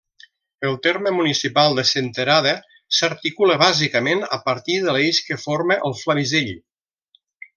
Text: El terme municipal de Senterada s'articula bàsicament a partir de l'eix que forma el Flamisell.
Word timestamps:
El 0.69 0.77
terme 0.85 1.11
municipal 1.17 1.75
de 1.79 1.83
Senterada 1.89 2.53
s'articula 2.99 3.59
bàsicament 3.65 4.25
a 4.39 4.41
partir 4.49 4.81
de 4.87 4.97
l'eix 4.99 5.23
que 5.29 5.39
forma 5.45 5.79
el 5.91 5.97
Flamisell. 6.05 6.51